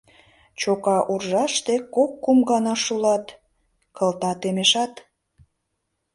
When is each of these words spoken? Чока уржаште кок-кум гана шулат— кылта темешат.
Чока 0.59 0.97
уржаште 1.13 1.75
кок-кум 1.95 2.39
гана 2.49 2.73
шулат— 2.83 3.25
кылта 3.97 4.31
темешат. 4.41 4.93